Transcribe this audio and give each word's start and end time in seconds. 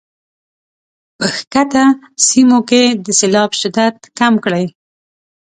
په 1.17 1.25
ښکته 1.35 1.83
سیمو 2.27 2.59
کې 2.69 2.81
د 3.05 3.07
سیلاب 3.19 3.51
شدت 3.61 3.95
کم 4.19 4.33
کړي. 4.45 4.65